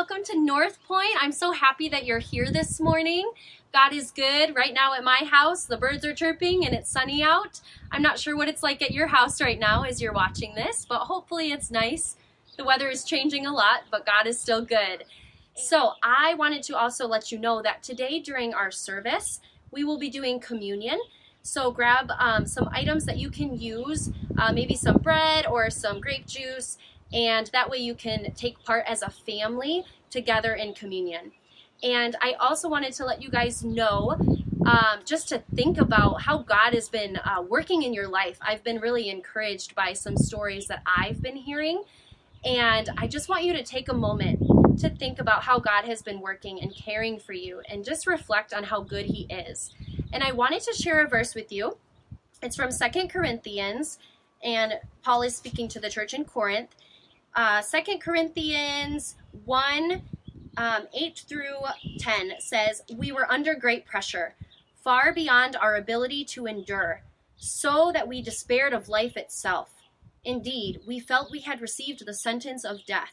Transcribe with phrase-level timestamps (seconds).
[0.00, 1.12] welcome to North Point.
[1.20, 3.30] I'm so happy that you're here this morning.
[3.70, 4.56] God is good.
[4.56, 7.60] Right now at my house, the birds are chirping and it's sunny out.
[7.92, 10.86] I'm not sure what it's like at your house right now as you're watching this,
[10.88, 12.16] but hopefully it's nice.
[12.56, 15.04] The weather is changing a lot, but God is still good.
[15.54, 19.40] So, I wanted to also let you know that today during our service,
[19.70, 20.98] we will be doing communion.
[21.42, 26.00] So, grab um, some items that you can use, uh, maybe some bread or some
[26.00, 26.78] grape juice,
[27.12, 31.32] and that way you can take part as a family together in communion.
[31.82, 34.16] And I also wanted to let you guys know
[34.66, 38.38] um, just to think about how God has been uh, working in your life.
[38.42, 41.82] I've been really encouraged by some stories that I've been hearing.
[42.44, 44.40] And I just want you to take a moment
[44.80, 48.52] to think about how God has been working and caring for you and just reflect
[48.52, 49.74] on how good He is.
[50.12, 51.76] And I wanted to share a verse with you.
[52.42, 53.98] It's from Second Corinthians,
[54.42, 56.74] and Paul is speaking to the church in Corinth.
[57.34, 60.02] Uh, 2 Corinthians 1
[60.56, 61.56] um, 8 through
[61.98, 64.34] 10 says, We were under great pressure,
[64.82, 67.02] far beyond our ability to endure,
[67.36, 69.70] so that we despaired of life itself.
[70.24, 73.12] Indeed, we felt we had received the sentence of death.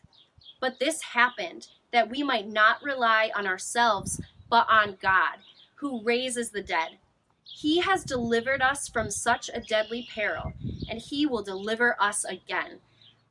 [0.60, 5.38] But this happened that we might not rely on ourselves, but on God,
[5.76, 6.98] who raises the dead.
[7.44, 10.54] He has delivered us from such a deadly peril,
[10.90, 12.80] and He will deliver us again.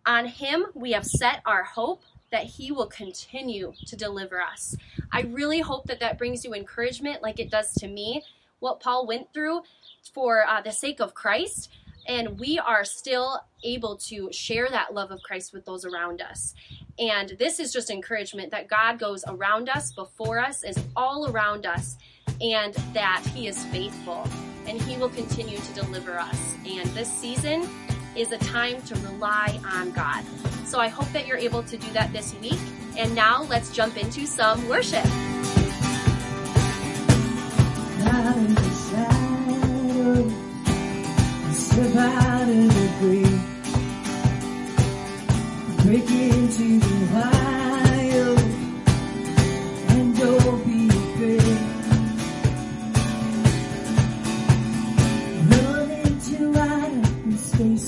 [0.06, 4.76] On Him we have set our hope that He will continue to deliver us.
[5.12, 8.22] I really hope that that brings you encouragement, like it does to me,
[8.60, 9.62] what Paul went through
[10.14, 11.70] for uh, the sake of Christ.
[12.08, 16.54] And we are still able to share that love of Christ with those around us.
[17.00, 21.66] And this is just encouragement that God goes around us, before us, is all around
[21.66, 21.96] us,
[22.40, 24.24] and that He is faithful
[24.66, 26.56] and He will continue to deliver us.
[26.66, 27.68] And this season
[28.16, 30.24] is a time to rely on God.
[30.64, 32.58] So I hope that you're able to do that this week.
[32.96, 35.04] And now let's jump into some worship.
[45.84, 47.55] Break into the wild,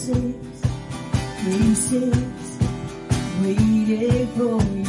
[0.09, 0.63] spaces,
[1.43, 2.59] places
[3.43, 4.88] waiting for you.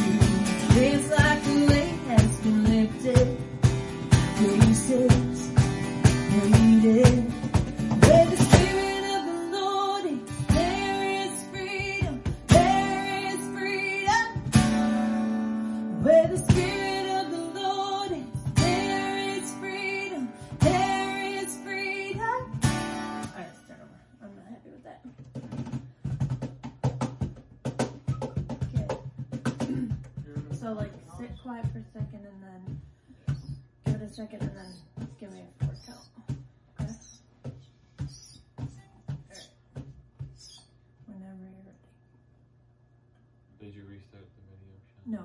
[31.92, 32.62] For a second and then
[33.86, 36.06] give it a second and then give me a four count.
[36.80, 36.94] Okay?
[38.58, 39.48] Alright.
[41.06, 41.88] Whenever you're ready.
[43.60, 44.74] Did you restart the video?
[44.88, 45.12] Sean?
[45.12, 45.20] No,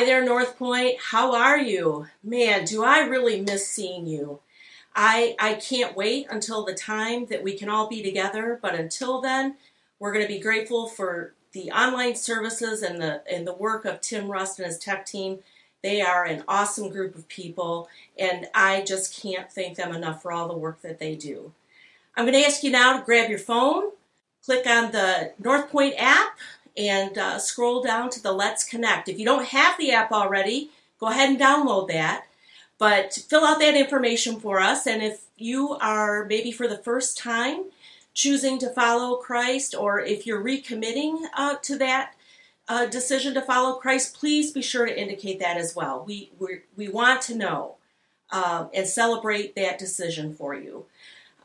[0.00, 0.96] Hi there, North Point.
[0.98, 2.06] How are you?
[2.24, 4.40] Man, do I really miss seeing you.
[4.96, 9.20] I I can't wait until the time that we can all be together, but until
[9.20, 9.56] then,
[9.98, 14.00] we're going to be grateful for the online services and the and the work of
[14.00, 15.40] Tim Rust and his tech team.
[15.82, 20.32] They are an awesome group of people, and I just can't thank them enough for
[20.32, 21.52] all the work that they do.
[22.16, 23.90] I'm going to ask you now to grab your phone,
[24.46, 26.38] click on the North Point app,
[26.76, 29.08] and uh, scroll down to the Let's Connect.
[29.08, 32.26] If you don't have the app already, go ahead and download that.
[32.78, 34.86] But fill out that information for us.
[34.86, 37.64] And if you are maybe for the first time
[38.14, 42.14] choosing to follow Christ, or if you're recommitting uh, to that
[42.68, 46.04] uh, decision to follow Christ, please be sure to indicate that as well.
[46.06, 46.30] We
[46.76, 47.76] we want to know
[48.30, 50.86] uh, and celebrate that decision for you.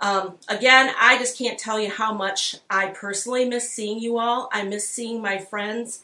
[0.01, 4.49] Um, again, I just can't tell you how much I personally miss seeing you all.
[4.51, 6.03] I miss seeing my friends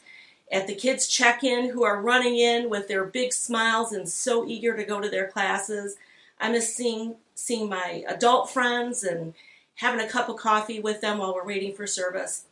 [0.50, 4.46] at the kids' check in who are running in with their big smiles and so
[4.46, 5.96] eager to go to their classes.
[6.40, 9.34] I miss seeing, seeing my adult friends and
[9.76, 12.44] having a cup of coffee with them while we're waiting for service.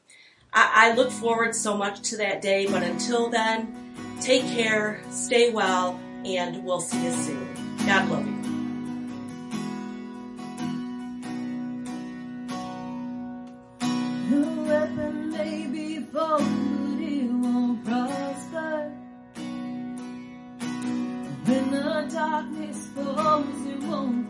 [0.52, 5.52] I, I look forward so much to that day, but until then, take care, stay
[5.52, 7.76] well, and we'll see you soon.
[7.86, 8.39] God love you.
[22.30, 24.29] Darkness falls, it won't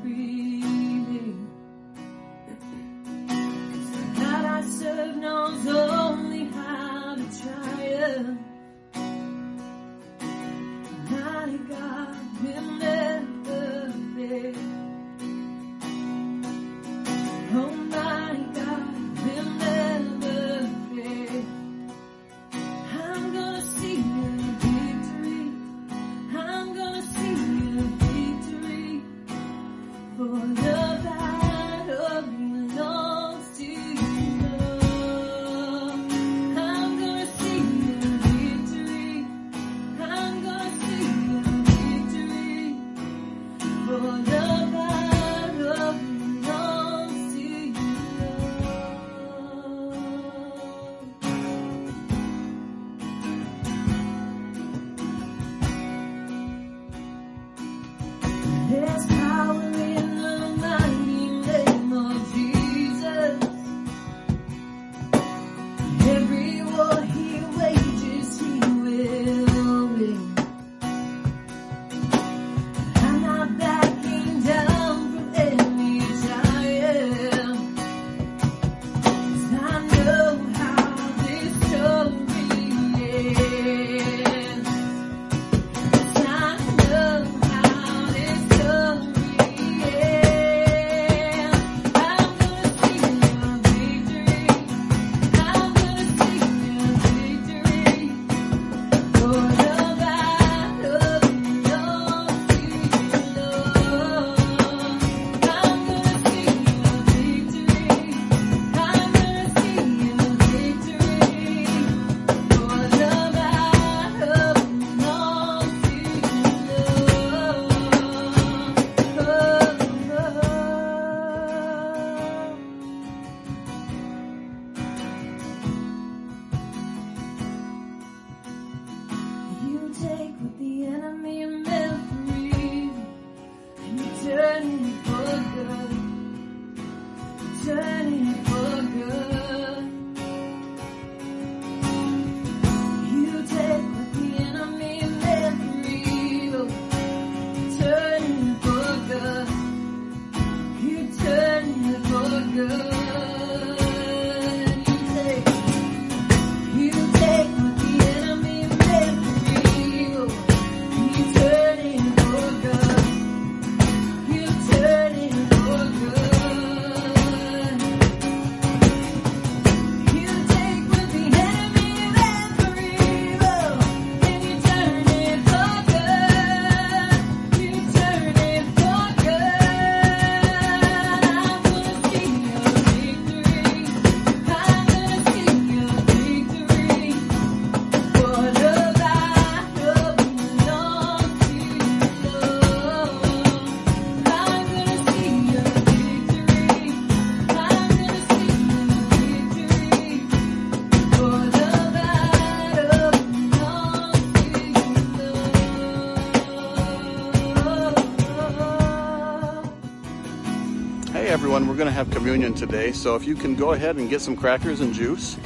[212.51, 215.37] communion today, so if you can go ahead and get some crackers and juice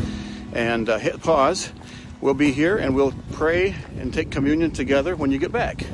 [0.54, 1.70] and uh, hit pause,
[2.20, 5.84] we'll be here and we'll pray and take communion together when you get back.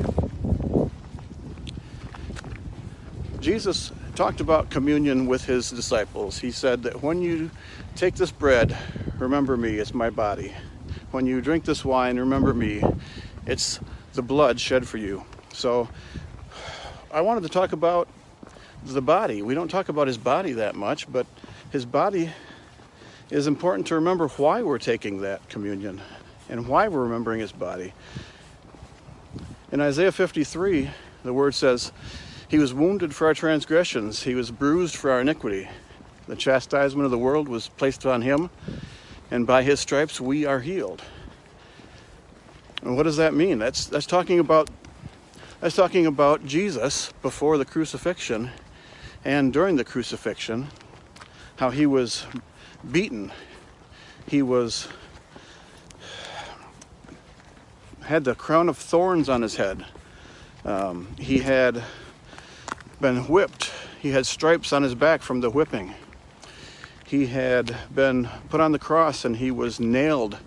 [3.41, 6.39] Jesus talked about communion with his disciples.
[6.39, 7.51] He said that when you
[7.97, 8.77] take this bread,
[9.19, 10.55] remember me, it's my body.
[11.11, 12.83] When you drink this wine, remember me,
[13.47, 13.81] it's
[14.13, 15.25] the blood shed for you.
[15.53, 15.89] So
[17.11, 18.09] I wanted to talk about
[18.85, 19.43] the body.
[19.43, 21.27] We don't talk about his body that much, but
[21.71, 22.31] his body
[23.31, 26.01] is important to remember why we're taking that communion
[26.49, 27.93] and why we're remembering his body.
[29.71, 30.91] In Isaiah 53,
[31.23, 31.93] the word says,
[32.49, 35.69] He was wounded for our transgressions, He was bruised for our iniquity.
[36.27, 38.51] The chastisement of the world was placed on Him,
[39.31, 41.03] and by His stripes we are healed.
[42.83, 43.59] And what does that mean?
[43.59, 44.71] That's, that's talking about
[45.61, 48.51] that's talking about Jesus before the crucifixion
[49.25, 50.69] and during the crucifixion,
[51.57, 52.27] how he was
[52.91, 53.33] beaten.
[54.27, 54.89] He was
[58.03, 59.85] had the crown of thorns on his head.
[60.65, 61.85] Um, he had
[63.01, 63.71] been whipped.
[64.01, 65.95] He had stripes on his back from the whipping.
[67.07, 70.39] He had been put on the cross and he was nailed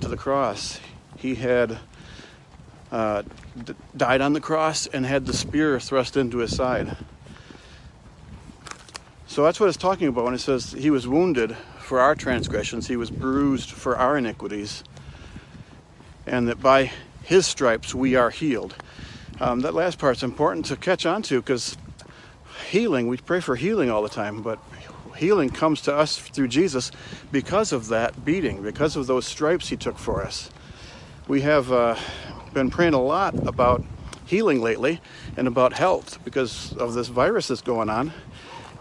[0.00, 0.80] to the cross.
[1.16, 1.78] He had
[2.90, 3.22] uh,
[3.62, 6.96] d- died on the cross and had the spear thrust into his side.
[9.32, 12.88] So that's what it's talking about when it says he was wounded for our transgressions,
[12.88, 14.84] he was bruised for our iniquities,
[16.26, 18.74] and that by his stripes we are healed.
[19.40, 21.78] Um, that last part's important to catch on to because
[22.68, 24.58] healing, we pray for healing all the time, but
[25.16, 26.90] healing comes to us through Jesus
[27.32, 30.50] because of that beating, because of those stripes he took for us.
[31.26, 31.96] We have uh,
[32.52, 33.82] been praying a lot about
[34.26, 35.00] healing lately
[35.38, 38.12] and about health because of this virus that's going on.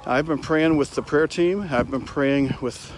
[0.03, 1.67] I've been praying with the prayer team.
[1.69, 2.91] I've been praying with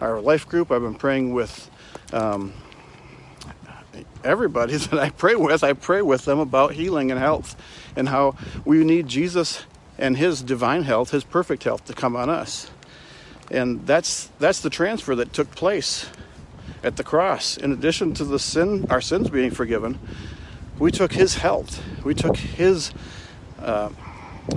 [0.00, 0.72] our life group.
[0.72, 1.70] I've been praying with
[2.12, 2.52] um,
[4.24, 5.62] everybody that I pray with.
[5.62, 7.54] I pray with them about healing and health
[7.94, 8.34] and how
[8.64, 9.62] we need Jesus
[9.98, 12.72] and his divine health, his perfect health to come on us.
[13.48, 16.10] And that's that's the transfer that took place
[16.82, 17.56] at the cross.
[17.56, 19.96] In addition to the sin, our sins being forgiven,
[20.80, 21.80] we took his health.
[22.04, 22.92] We took his
[23.60, 23.90] uh,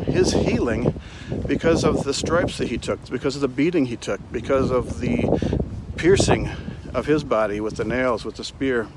[0.06, 0.94] his healing
[1.48, 5.00] because of the stripes that he took, because of the beating he took, because of
[5.00, 5.30] the
[5.98, 6.50] piercing
[6.94, 8.88] of his body with the nails, with the spear,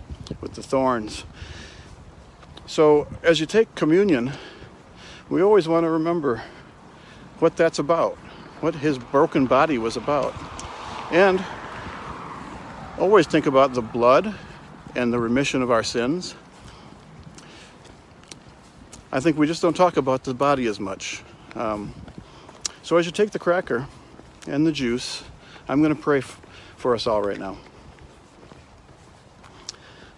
[0.40, 1.24] with the thorns.
[2.66, 4.32] So as you take communion,
[5.28, 6.42] we always want to remember
[7.38, 8.16] what that's about,
[8.60, 10.34] what his broken body was about.
[11.10, 11.44] And
[12.98, 14.34] always think about the blood
[14.94, 16.34] and the remission of our sins.
[19.10, 21.22] I think we just don't talk about the body as much.
[21.54, 21.94] Um,
[22.82, 23.86] so as you take the cracker
[24.46, 25.24] and the juice,
[25.66, 26.38] I'm going to pray f-
[26.76, 27.56] for us all right now.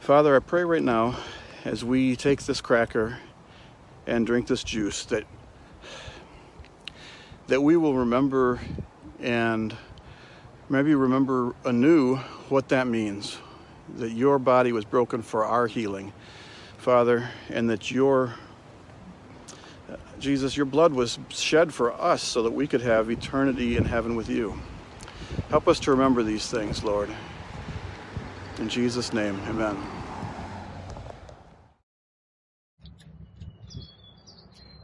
[0.01, 1.17] Father, I pray right now
[1.65, 3.19] as we take this cracker
[4.09, 5.25] and drink this juice that
[7.47, 8.61] that we will remember
[9.21, 9.77] and
[10.69, 12.17] maybe remember anew
[12.49, 13.39] what that means
[13.99, 16.13] that your body was broken for our healing
[16.79, 18.35] father and that your
[20.21, 24.17] Jesus, your blood was shed for us so that we could have eternity in heaven
[24.17, 24.59] with you.
[25.49, 27.11] Help us to remember these things, Lord.
[28.59, 29.77] In Jesus' name, amen.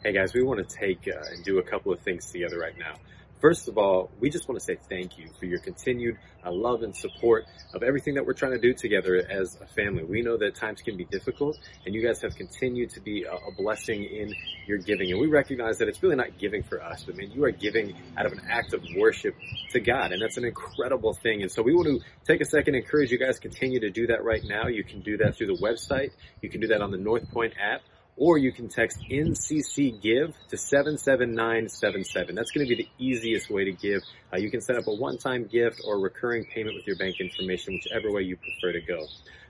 [0.03, 2.79] Hey guys, we want to take uh, and do a couple of things together right
[2.79, 2.95] now.
[3.41, 6.83] First of all, we just want to say thank you for your continued uh, love
[6.83, 10.05] and support of everything that we're trying to do together as a family.
[10.05, 13.37] We know that times can be difficult and you guys have continued to be a,
[13.57, 14.35] blessing in
[14.67, 15.11] your giving.
[15.11, 17.95] And we recognize that it's really not giving for us, but man, you are giving
[18.17, 19.35] out of an act of worship
[19.71, 20.13] to God.
[20.13, 21.43] And that's an incredible thing.
[21.43, 24.25] And so we want to take a second encourage you guys continue to do that
[24.25, 24.67] right now.
[24.67, 26.11] You can do that through the website.
[26.43, 27.83] You can do that on the North Point app
[28.17, 32.35] or you can text NCC Give to 77977.
[32.35, 34.03] That's going to be the easiest way to give.
[34.33, 37.75] Uh, you can set up a one-time gift or recurring payment with your bank information,
[37.75, 39.07] whichever way you prefer to go.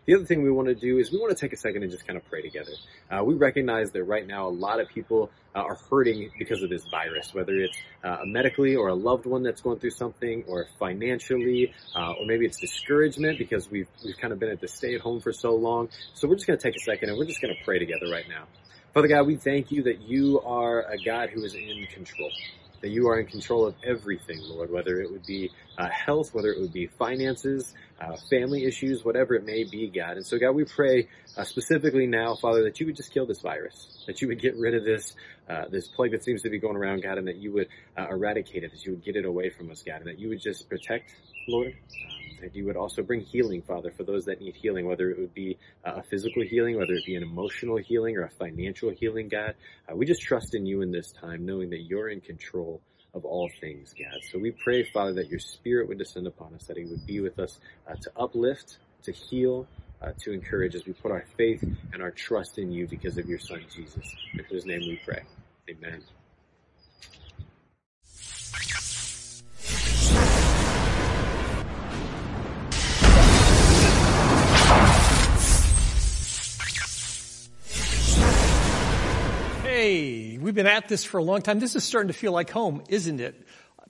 [0.06, 1.90] The other thing we want to do is we want to take a second and
[1.90, 2.70] just kind of pray together.
[3.10, 6.70] Uh, we recognize that right now a lot of people uh, are hurting because of
[6.70, 10.66] this virus, whether it's uh, medically or a loved one that's going through something, or
[10.78, 14.94] financially, uh, or maybe it's discouragement because we've we've kind of been at the stay
[14.94, 15.88] at home for so long.
[16.14, 18.06] So we're just going to take a second and we're just going to pray together
[18.08, 18.44] right now.
[18.94, 22.30] Father God, we thank you that you are a God who is in control
[22.86, 26.52] that you are in control of everything, Lord, whether it would be uh, health, whether
[26.52, 30.16] it would be finances, uh, family issues, whatever it may be, God.
[30.16, 33.40] And so, God, we pray uh, specifically now, Father, that you would just kill this
[33.40, 35.16] virus, that you would get rid of this
[35.48, 37.68] uh, this plague that seems to be going around, God, and that you would
[37.98, 40.28] uh, eradicate it, that you would get it away from us, God, and that you
[40.28, 41.10] would just protect,
[41.48, 41.74] Lord.
[42.40, 45.34] That you would also bring healing, Father, for those that need healing, whether it would
[45.34, 49.28] be uh, a physical healing, whether it be an emotional healing or a financial healing,
[49.28, 49.54] God.
[49.90, 52.80] Uh, we just trust in you in this time, knowing that you're in control
[53.14, 54.20] of all things, God.
[54.30, 57.20] So we pray, Father, that your Spirit would descend upon us, that He would be
[57.20, 59.66] with us uh, to uplift, to heal,
[60.02, 63.26] uh, to encourage as we put our faith and our trust in you because of
[63.26, 64.04] your Son, Jesus.
[64.34, 65.22] In whose name we pray.
[65.70, 66.02] Amen.
[80.56, 81.60] Been at this for a long time.
[81.60, 83.46] This is starting to feel like home, isn't it?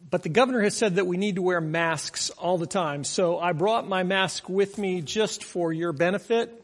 [0.09, 3.03] But the governor has said that we need to wear masks all the time.
[3.03, 6.63] So I brought my mask with me just for your benefit.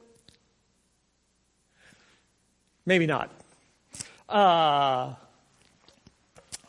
[2.85, 3.31] Maybe not.
[4.29, 5.15] Uh,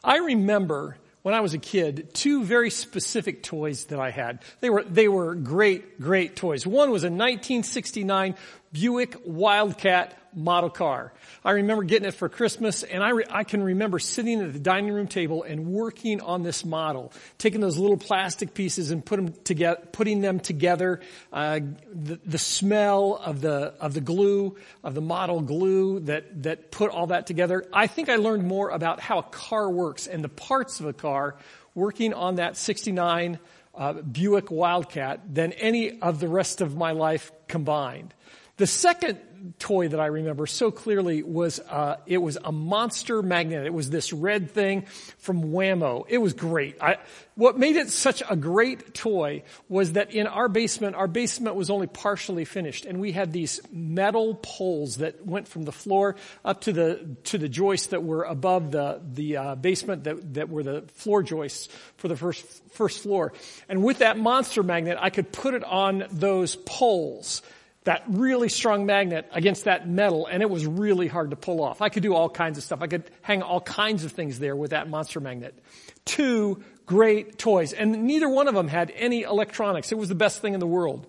[0.04, 4.44] I remember when I was a kid, two very specific toys that I had.
[4.60, 6.68] They were, they were great, great toys.
[6.68, 8.36] One was a 1969
[8.74, 11.14] Buick Wildcat model car.
[11.46, 14.60] I remember getting it for Christmas and I, re- I can remember sitting at the
[14.60, 19.18] dining room table and working on this model, taking those little plastic pieces and put
[19.18, 21.60] them together, putting them together, uh,
[21.94, 26.90] the, the smell of the, of the glue, of the model glue that, that put
[26.90, 27.66] all that together.
[27.72, 30.94] I think I learned more about how a car works and the parts of a
[30.94, 31.36] car
[31.76, 33.38] working on that 69
[33.76, 38.14] uh, Buick Wildcat than any of the rest of my life combined.
[38.58, 39.20] The second
[39.60, 43.66] toy that I remember so clearly was uh, it was a monster magnet.
[43.66, 44.84] It was this red thing
[45.18, 46.06] from Wham-O.
[46.08, 46.82] It was great.
[46.82, 46.98] I,
[47.36, 51.70] what made it such a great toy was that in our basement, our basement was
[51.70, 56.62] only partially finished, and we had these metal poles that went from the floor up
[56.62, 60.64] to the to the joists that were above the the uh, basement that that were
[60.64, 63.34] the floor joists for the first first floor.
[63.68, 67.42] And with that monster magnet, I could put it on those poles
[67.84, 71.82] that really strong magnet against that metal and it was really hard to pull off.
[71.82, 72.82] I could do all kinds of stuff.
[72.82, 75.58] I could hang all kinds of things there with that monster magnet.
[76.06, 79.92] Two great toys and neither one of them had any electronics.
[79.92, 81.06] It was the best thing in the world.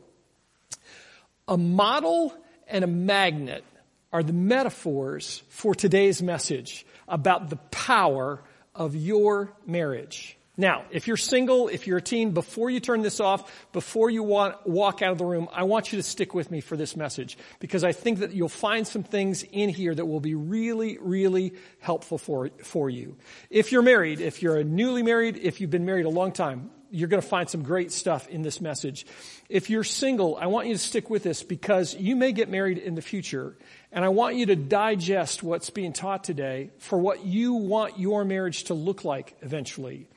[1.47, 2.35] A model
[2.67, 3.65] and a magnet
[4.13, 8.43] are the metaphors for today's message about the power
[8.75, 10.37] of your marriage.
[10.57, 14.23] Now, if you're single, if you're a teen, before you turn this off, before you
[14.23, 16.95] want, walk out of the room, I want you to stick with me for this
[16.97, 20.97] message because I think that you'll find some things in here that will be really,
[21.01, 23.17] really helpful for, for you.
[23.51, 26.71] If you're married, if you're a newly married, if you've been married a long time,
[26.89, 29.05] you're going to find some great stuff in this message.
[29.49, 32.79] If you're single, I want you to stick with this because you may get married
[32.79, 33.57] in the future
[33.91, 38.25] and I want you to digest what's being taught today for what you want your
[38.25, 40.09] marriage to look like eventually.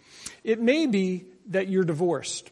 [0.44, 2.52] It may be that you're divorced.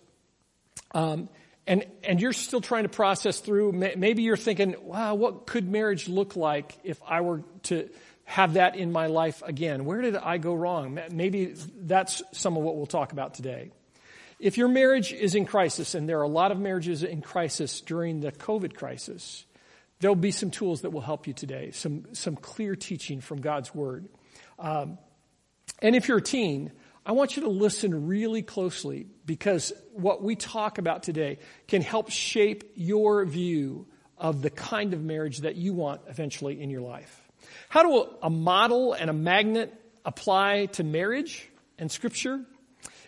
[0.93, 1.29] Um,
[1.67, 6.07] and, and you're still trying to process through, maybe you're thinking, wow, what could marriage
[6.07, 7.89] look like if I were to
[8.25, 9.85] have that in my life again?
[9.85, 10.99] Where did I go wrong?
[11.11, 13.71] Maybe that's some of what we'll talk about today.
[14.39, 17.81] If your marriage is in crisis, and there are a lot of marriages in crisis
[17.81, 19.45] during the COVID crisis,
[19.99, 23.73] there'll be some tools that will help you today, some, some clear teaching from God's
[23.73, 24.07] Word.
[24.59, 24.97] Um,
[25.81, 26.71] and if you're a teen,
[27.05, 31.37] I want you to listen really closely because what we talk about today
[31.67, 33.85] can help shape your view
[34.17, 37.21] of the kind of marriage that you want eventually in your life.
[37.69, 42.41] How do a model and a magnet apply to marriage and scripture?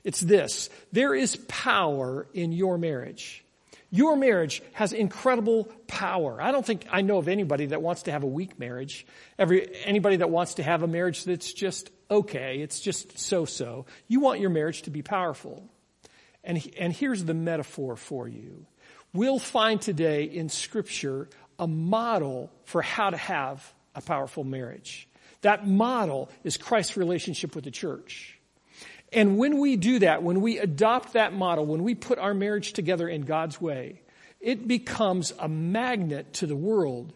[0.04, 0.70] It's this.
[0.92, 3.44] There is power in your marriage.
[3.89, 6.41] Your marriage has incredible power.
[6.41, 9.08] I don't think I know of anybody that wants to have a weak marriage.
[9.39, 13.86] Every, anybody that wants to have a marriage that's just okay, it's just so-so.
[14.08, 15.69] You want your marriage to be powerful.
[16.43, 18.65] And, and here's the metaphor for you.
[19.13, 25.08] We'll find today in scripture a model for how to have a powerful marriage.
[25.41, 28.37] That model is Christ's relationship with the church.
[29.13, 32.74] And when we do that, when we adopt that model, when we put our marriage
[32.74, 34.02] together in God's way,
[34.39, 37.13] it becomes a magnet to the world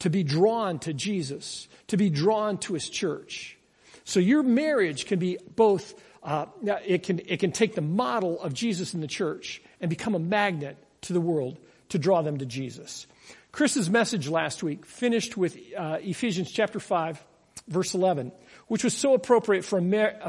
[0.00, 3.56] to be drawn to Jesus, to be drawn to his church.
[4.04, 6.46] So your marriage can be both, uh,
[6.84, 10.20] it, can, it can take the model of Jesus in the church and become a
[10.20, 11.58] magnet to the world
[11.88, 13.06] to draw them to Jesus.
[13.52, 17.24] Chris's message last week finished with uh, Ephesians chapter 5,
[17.68, 18.32] verse 11,
[18.68, 19.80] which was so appropriate for,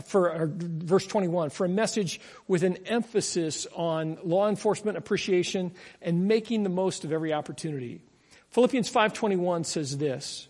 [0.06, 5.72] for uh, verse 21, for a message with an emphasis on law enforcement appreciation
[6.02, 8.02] and making the most of every opportunity.
[8.50, 10.48] Philippians 5:21 says this: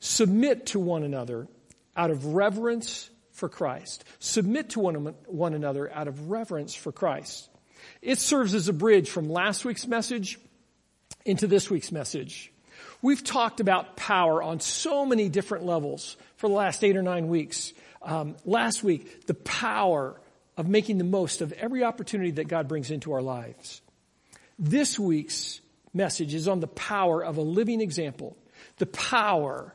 [0.00, 1.48] Submit to one another
[1.96, 4.04] out of reverence for Christ.
[4.18, 7.48] Submit to one, one another out of reverence for Christ.
[8.02, 10.38] It serves as a bridge from last week's message
[11.24, 12.52] into this week's message.
[13.02, 17.28] We've talked about power on so many different levels for the last eight or nine
[17.28, 17.72] weeks.
[18.02, 20.20] Um, last week, the power
[20.56, 23.80] of making the most of every opportunity that God brings into our lives.
[24.58, 25.60] This week's
[25.94, 28.36] message is on the power of a living example,
[28.78, 29.74] the power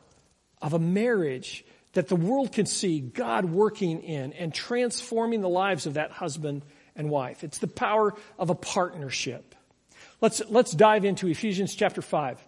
[0.60, 1.64] of a marriage
[1.94, 6.62] that the world can see God working in and transforming the lives of that husband
[6.96, 7.44] and wife.
[7.44, 9.54] It's the power of a partnership.
[10.20, 12.40] Let's, let's dive into Ephesians chapter 5,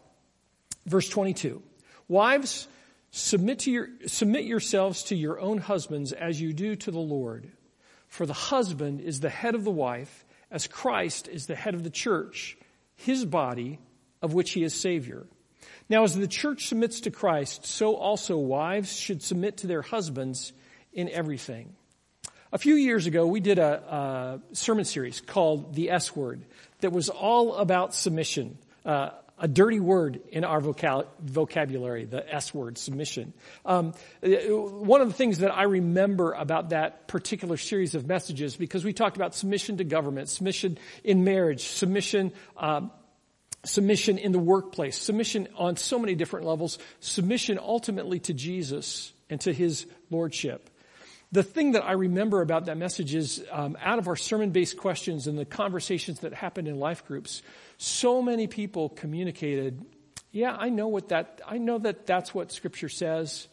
[0.86, 1.62] verse 22.
[2.08, 2.68] Wives,
[3.10, 7.50] submit, to your, submit yourselves to your own husbands as you do to the Lord.
[8.08, 11.82] For the husband is the head of the wife, as Christ is the head of
[11.82, 12.56] the church,
[12.94, 13.78] his body,
[14.22, 15.26] of which he is Savior.
[15.88, 20.52] Now, as the church submits to Christ, so also wives should submit to their husbands
[20.92, 21.74] in everything.
[22.52, 26.42] A few years ago, we did a, a sermon series called The S Word
[26.80, 28.56] that was all about submission.
[28.84, 33.34] Uh, a dirty word in our vocal- vocabulary, the S word, submission.
[33.64, 38.84] Um, one of the things that I remember about that particular series of messages, because
[38.84, 42.90] we talked about submission to government, submission in marriage, submission, um,
[43.64, 49.40] submission in the workplace, submission on so many different levels, submission ultimately to Jesus and
[49.42, 50.70] to His lordship
[51.36, 54.78] the thing that I remember about that message is um, out of our sermon based
[54.78, 57.42] questions and the conversations that happened in life groups,
[57.76, 59.84] so many people communicated,
[60.32, 63.48] yeah, I know what that, I know that that's what scripture says,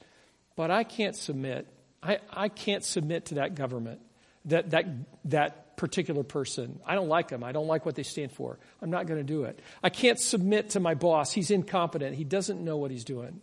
[0.56, 1.68] but I can't submit.
[2.02, 4.00] I, I can't submit to that government,
[4.46, 4.86] that, that,
[5.26, 6.80] that particular person.
[6.86, 7.44] I don't like them.
[7.44, 8.60] I don't like what they stand for.
[8.82, 9.60] I'm not going to do it.
[9.84, 11.34] I can't submit to my boss.
[11.34, 12.16] He's incompetent.
[12.16, 13.42] He doesn't know what he's doing.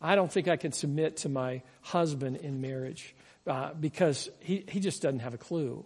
[0.00, 3.14] I don't think I can submit to my husband in marriage
[3.46, 5.84] uh, because he, he just doesn't have a clue.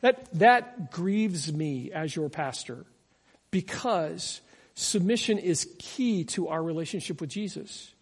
[0.00, 2.84] That, that grieves me as your pastor
[3.50, 4.40] because
[4.74, 7.92] submission is key to our relationship with Jesus.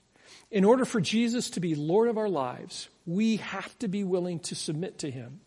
[0.50, 4.40] In order for Jesus to be Lord of our lives, we have to be willing
[4.40, 5.40] to submit to Him.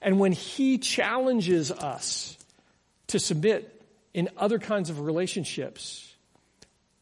[0.00, 2.38] And when He challenges us
[3.08, 3.74] to submit
[4.14, 6.14] in other kinds of relationships,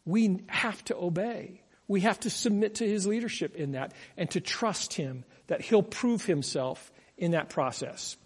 [0.04, 1.60] we have to obey.
[1.88, 5.82] We have to submit to His leadership in that and to trust Him that he'll
[5.82, 8.16] prove himself in that process.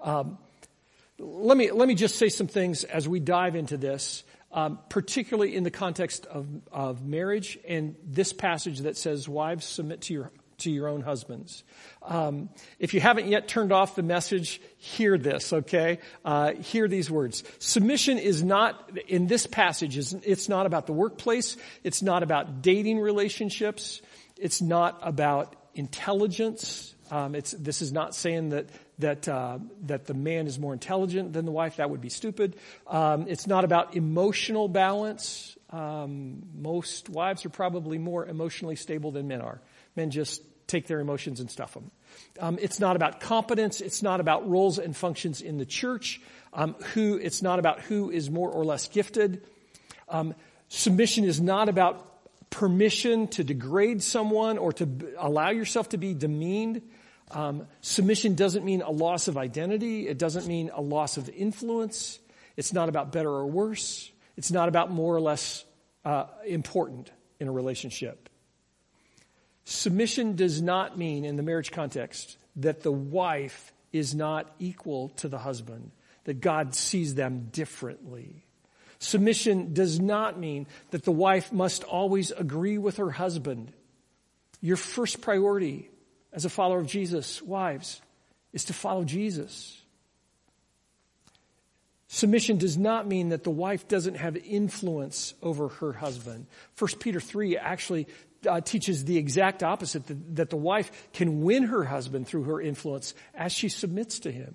[0.00, 0.38] Um,
[1.18, 5.56] let me let me just say some things as we dive into this, um, particularly
[5.56, 10.30] in the context of of marriage and this passage that says, "Wives, submit to your
[10.58, 11.64] to your own husbands."
[12.02, 15.54] Um, if you haven't yet turned off the message, hear this.
[15.54, 17.44] Okay, uh, hear these words.
[17.60, 19.96] Submission is not in this passage.
[19.96, 21.56] Is it's not about the workplace.
[21.82, 24.02] It's not about dating relationships.
[24.36, 26.94] It's not about intelligence.
[27.10, 28.66] Um, this is not saying that
[28.98, 31.76] that uh, that the man is more intelligent than the wife.
[31.76, 32.56] That would be stupid.
[32.86, 35.56] Um, it's not about emotional balance.
[35.70, 39.60] Um, most wives are probably more emotionally stable than men are.
[39.94, 41.90] Men just take their emotions and stuff them.
[42.40, 43.80] Um, it's not about competence.
[43.80, 46.20] It's not about roles and functions in the church.
[46.52, 49.44] Um, who it's not about who is more or less gifted.
[50.08, 50.34] Um,
[50.68, 52.15] submission is not about
[52.50, 56.82] permission to degrade someone or to allow yourself to be demeaned.
[57.30, 60.08] Um, submission doesn't mean a loss of identity.
[60.08, 62.18] It doesn't mean a loss of influence.
[62.56, 64.10] It's not about better or worse.
[64.36, 65.64] It's not about more or less
[66.04, 68.28] uh, important in a relationship.
[69.64, 75.28] Submission does not mean, in the marriage context, that the wife is not equal to
[75.28, 75.90] the husband,
[76.24, 78.45] that God sees them differently.
[78.98, 83.72] Submission does not mean that the wife must always agree with her husband.
[84.60, 85.90] Your first priority
[86.32, 88.00] as a follower of Jesus, wives,
[88.52, 89.80] is to follow Jesus.
[92.08, 96.46] Submission does not mean that the wife doesn't have influence over her husband.
[96.78, 98.06] 1 Peter 3 actually
[98.48, 102.60] uh, teaches the exact opposite that, that the wife can win her husband through her
[102.60, 104.54] influence as she submits to him.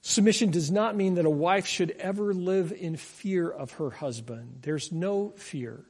[0.00, 4.60] Submission does not mean that a wife should ever live in fear of her husband.
[4.62, 5.84] There's no fear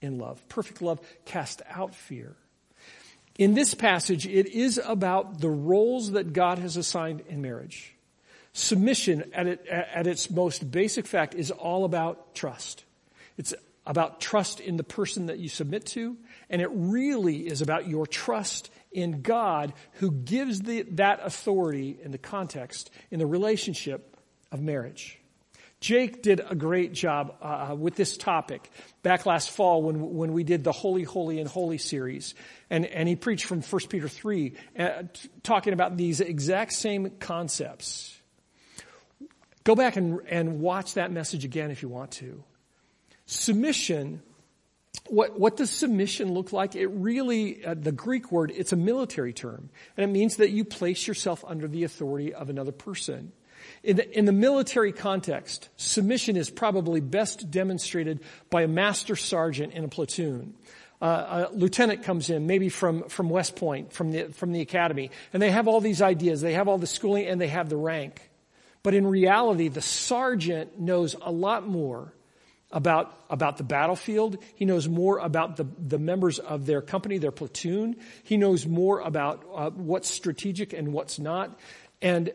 [0.00, 0.46] in love.
[0.48, 2.36] Perfect love casts out fear.
[3.38, 7.94] In this passage, it is about the roles that God has assigned in marriage.
[8.52, 12.84] Submission at, it, at its most basic fact is all about trust.
[13.36, 13.52] It's
[13.84, 16.16] about trust in the person that you submit to,
[16.48, 22.12] and it really is about your trust in God who gives the, that authority in
[22.12, 24.16] the context, in the relationship
[24.50, 25.18] of marriage.
[25.80, 28.70] Jake did a great job uh, uh with this topic
[29.02, 32.34] back last fall when, when we did the Holy, Holy, and Holy series.
[32.70, 37.10] And, and he preached from 1 Peter 3, uh, t- talking about these exact same
[37.20, 38.18] concepts.
[39.64, 42.42] Go back and, and watch that message again if you want to.
[43.26, 44.22] Submission,
[45.08, 46.74] what, what does submission look like?
[46.74, 49.68] It really, uh, the Greek word, it's a military term.
[49.96, 53.32] And it means that you place yourself under the authority of another person.
[53.82, 59.72] In the, in the, military context, submission is probably best demonstrated by a master sergeant
[59.72, 60.54] in a platoon.
[61.02, 65.10] Uh, a lieutenant comes in, maybe from, from West Point, from the, from the academy,
[65.32, 67.76] and they have all these ideas, they have all the schooling, and they have the
[67.76, 68.30] rank.
[68.82, 72.14] But in reality, the sergeant knows a lot more
[72.74, 74.36] about, about the battlefield.
[74.56, 77.96] He knows more about the, the members of their company, their platoon.
[78.24, 81.58] He knows more about uh, what's strategic and what's not.
[82.02, 82.32] And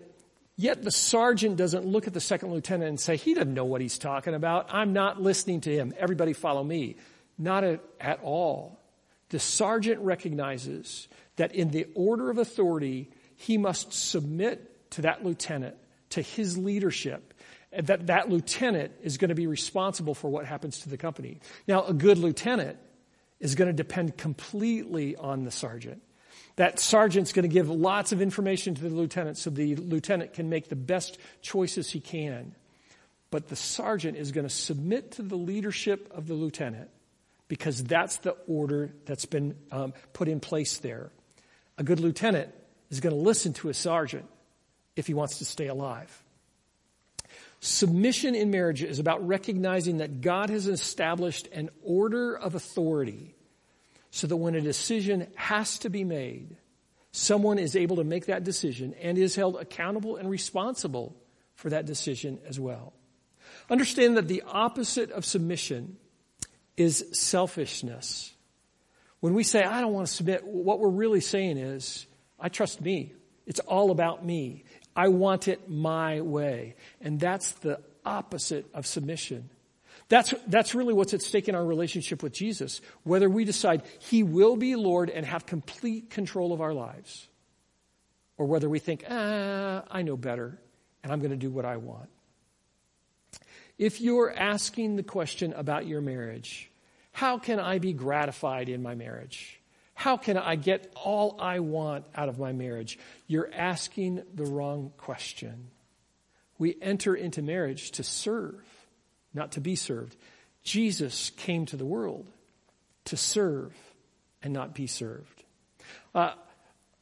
[0.56, 3.82] yet the sergeant doesn't look at the second lieutenant and say, he doesn't know what
[3.82, 4.69] he's talking about.
[4.73, 5.93] I'm not listening to him.
[5.99, 6.95] Everybody follow me.
[7.38, 8.80] Not at, at all.
[9.30, 15.75] The sergeant recognizes that in the order of authority, he must submit to that lieutenant
[16.12, 17.29] to his leadership.
[17.71, 21.39] That that lieutenant is going to be responsible for what happens to the company.
[21.67, 22.77] Now, a good lieutenant
[23.39, 26.01] is going to depend completely on the sergeant.
[26.55, 30.49] That sergeant's going to give lots of information to the lieutenant so the lieutenant can
[30.49, 32.53] make the best choices he can.
[33.32, 36.89] But the sergeant is going to submit to the leadership of the lieutenant
[37.47, 41.12] because that's the order that's been um, put in place there.
[41.77, 42.53] A good lieutenant
[42.89, 44.25] is going to listen to a sergeant
[44.95, 46.23] if he wants to stay alive.
[47.62, 53.36] Submission in marriage is about recognizing that God has established an order of authority
[54.12, 56.56] so that when a decision has to be made,
[57.12, 61.15] someone is able to make that decision and is held accountable and responsible
[61.56, 62.93] for that decision as well.
[63.69, 65.98] Understand that the opposite of submission
[66.78, 68.34] is selfishness.
[69.19, 72.08] When we say, I don't want to submit, what we're really saying is,
[72.39, 73.13] I trust me.
[73.45, 74.63] It's all about me.
[75.00, 76.76] I want it my way.
[77.00, 79.50] And that's the opposite of submission.
[80.10, 82.82] That's, that's really what's at stake in our relationship with Jesus.
[83.04, 87.30] Whether we decide He will be Lord and have complete control of our lives,
[88.38, 90.60] or whether we think, ah, I know better,
[91.02, 92.10] and I'm going to do what I want.
[93.78, 96.70] If you're asking the question about your marriage,
[97.14, 99.59] how can I be gratified in my marriage?
[100.00, 102.98] How can I get all I want out of my marriage?
[103.28, 105.72] You're asking the wrong question.
[106.58, 108.64] We enter into marriage to serve,
[109.34, 110.16] not to be served.
[110.64, 112.32] Jesus came to the world
[113.06, 113.74] to serve
[114.42, 115.44] and not be served.
[116.16, 116.32] Uh,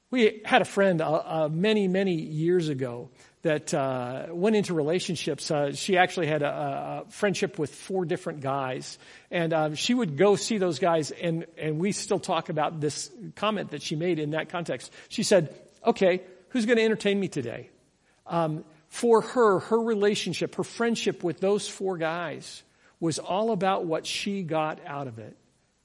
[0.10, 3.12] we had a friend uh, uh, many, many years ago
[3.48, 5.50] that uh, went into relationships.
[5.50, 9.00] Uh, she actually had a, a, friendship with four different guys,
[9.32, 13.10] and uh, she would go see those guys, and and we still talk about this
[13.36, 14.92] comment that she made in that context.
[15.08, 15.56] She said,
[15.86, 17.70] "Okay, who's going to entertain me today?"
[18.26, 22.64] Um, for her, her relationship, her friendship with those four guys
[23.00, 25.38] was all about what she got out of it,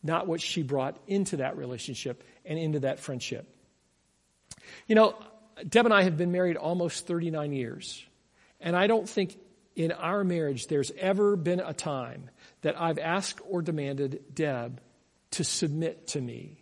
[0.03, 3.47] not what she brought into that relationship and into that friendship.
[4.89, 5.15] You know,
[5.69, 8.05] Deb and I have been married almost 39 years.
[8.61, 9.37] And I don't think
[9.75, 12.31] in our marriage there's ever been a time
[12.63, 14.81] that I've asked or demanded Deb
[15.33, 16.59] to submit to me.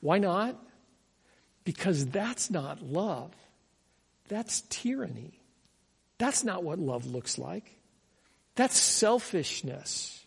[0.00, 0.58] Why not?
[1.64, 3.32] Because that's not love.
[4.28, 5.40] That's tyranny.
[6.18, 7.78] That's not what love looks like.
[8.54, 10.24] That's selfishness.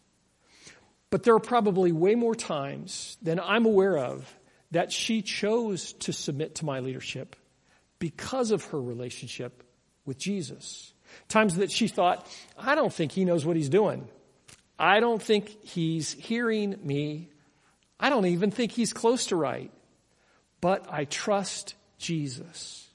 [1.10, 4.34] But there are probably way more times than I'm aware of
[4.72, 7.36] that she chose to submit to my leadership
[8.06, 9.64] because of her relationship
[10.06, 10.94] with Jesus.
[11.28, 14.08] Times that she thought, I don't think he knows what he's doing.
[14.78, 17.32] I don't think he's hearing me.
[18.00, 19.72] I don't even think he's close to right.
[20.62, 22.88] But I trust Jesus.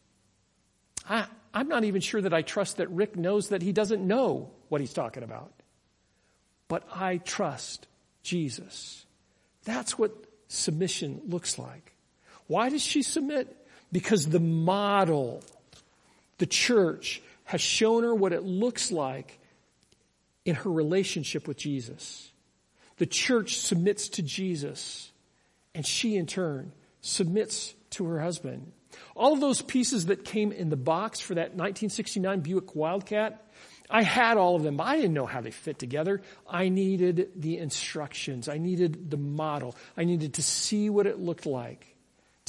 [1.08, 4.52] I, I'm not even sure that I trust that Rick knows that he doesn't know
[4.68, 5.52] what he's talking about.
[6.68, 7.88] But I trust
[8.22, 9.04] Jesus.
[9.64, 10.12] That's what
[10.46, 11.96] submission looks like.
[12.46, 13.56] Why does she submit?
[13.92, 15.42] Because the model,
[16.38, 19.40] the church, has shown her what it looks like
[20.44, 22.30] in her relationship with Jesus.
[22.98, 25.10] The church submits to Jesus,
[25.74, 28.72] and she in turn submits to her husband.
[29.16, 33.44] All of those pieces that came in the box for that 1969 Buick Wildcat,
[33.88, 36.22] I had all of them, but I didn't know how they fit together.
[36.48, 38.48] I needed the instructions.
[38.48, 39.74] I needed the model.
[39.96, 41.96] I needed to see what it looked like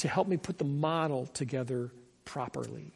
[0.02, 1.90] to help me put the model together
[2.24, 2.92] properly.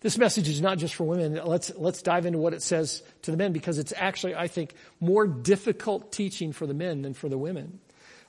[0.00, 1.40] This message is not just for women.
[1.44, 4.74] Let's, let's dive into what it says to the men because it's actually, I think,
[4.98, 7.78] more difficult teaching for the men than for the women.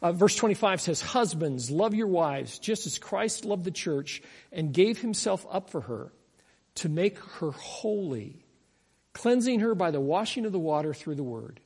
[0.02, 4.74] Uh, verse 25 says, Husbands, love your wives just as Christ loved the church and
[4.74, 6.12] gave himself up for her
[6.76, 8.44] to make her holy,
[9.14, 11.62] cleansing her by the washing of the water through the word,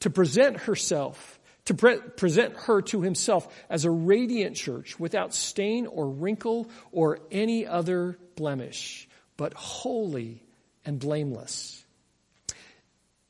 [0.00, 1.37] to present herself,
[1.68, 7.18] to pre- present her to himself as a radiant church without stain or wrinkle or
[7.30, 10.42] any other blemish but holy
[10.86, 11.84] and blameless.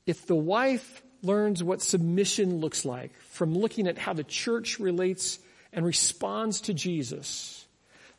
[0.07, 5.41] If the wife learns what submission looks like from looking at how the church relates
[5.73, 7.67] and responds to Jesus,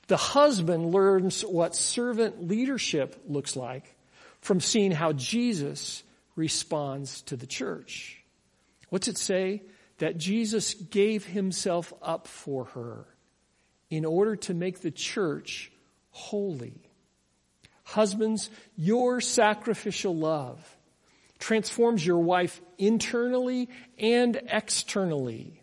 [0.07, 3.95] the husband learns what servant leadership looks like
[4.41, 6.03] from seeing how Jesus
[6.35, 8.21] responds to the church.
[8.89, 9.61] What's it say?
[9.99, 13.05] That Jesus gave himself up for her
[13.89, 15.71] in order to make the church
[16.11, 16.89] holy.
[17.83, 20.77] Husbands, your sacrificial love
[21.39, 25.61] transforms your wife internally and externally.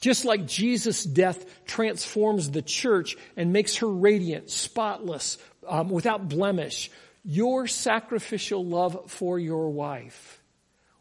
[0.00, 6.90] Just like Jesus' death transforms the church and makes her radiant, spotless, um, without blemish,
[7.24, 10.39] your sacrificial love for your wife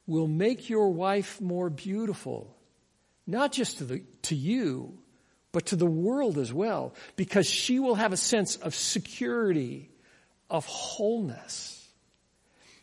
[0.09, 2.55] will make your wife more beautiful,
[3.27, 4.97] not just to, the, to you,
[5.51, 9.89] but to the world as well, because she will have a sense of security,
[10.49, 11.75] of wholeness.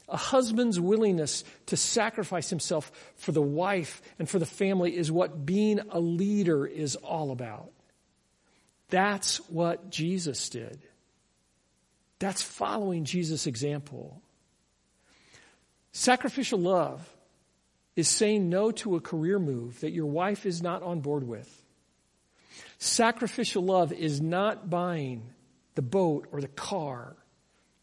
[0.09, 5.45] A husband's willingness to sacrifice himself for the wife and for the family is what
[5.45, 7.73] being a leader is all about.
[8.89, 10.79] That's what Jesus did.
[12.21, 14.23] That's following Jesus' example.
[15.91, 17.05] Sacrificial love
[17.97, 21.51] is saying no to a career move that your wife is not on board with.
[22.79, 25.31] Sacrificial love is not buying
[25.75, 27.17] the boat or the car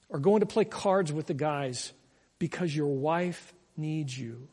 [0.07, 1.91] or going to play cards with the guys
[2.37, 4.47] because your wife needs you.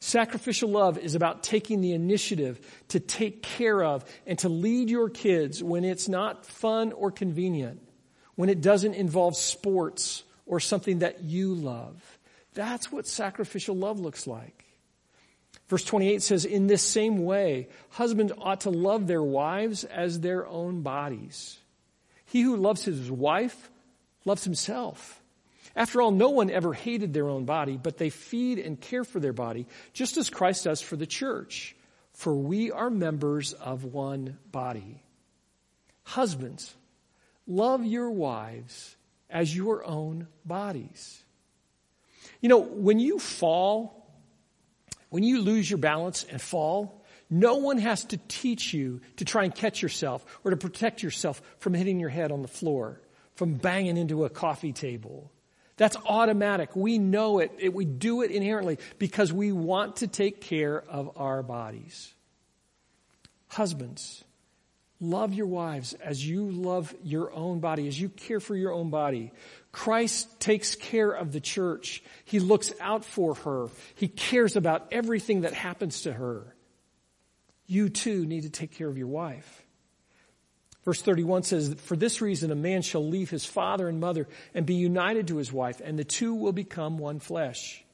[0.00, 5.10] Sacrificial love is about taking the initiative to take care of and to lead your
[5.10, 7.80] kids when it's not fun or convenient,
[8.36, 12.18] when it doesn't involve sports or something that you love.
[12.54, 14.57] That's what sacrificial love looks like.
[15.68, 20.46] Verse 28 says, In this same way, husbands ought to love their wives as their
[20.46, 21.58] own bodies.
[22.24, 23.70] He who loves his wife
[24.24, 25.22] loves himself.
[25.76, 29.20] After all, no one ever hated their own body, but they feed and care for
[29.20, 31.76] their body, just as Christ does for the church.
[32.12, 35.02] For we are members of one body.
[36.02, 36.74] Husbands,
[37.46, 38.96] love your wives
[39.30, 41.22] as your own bodies.
[42.40, 43.97] You know, when you fall,
[45.10, 49.44] when you lose your balance and fall, no one has to teach you to try
[49.44, 53.00] and catch yourself or to protect yourself from hitting your head on the floor,
[53.34, 55.30] from banging into a coffee table.
[55.76, 56.74] That's automatic.
[56.74, 57.52] We know it.
[57.58, 57.72] it.
[57.72, 62.12] We do it inherently because we want to take care of our bodies.
[63.46, 64.24] Husbands,
[65.00, 68.90] love your wives as you love your own body, as you care for your own
[68.90, 69.32] body.
[69.78, 72.02] Christ takes care of the church.
[72.24, 73.68] He looks out for her.
[73.94, 76.52] He cares about everything that happens to her.
[77.68, 79.62] You too need to take care of your wife.
[80.84, 84.66] Verse 31 says, For this reason a man shall leave his father and mother and
[84.66, 87.84] be united to his wife, and the two will become one flesh.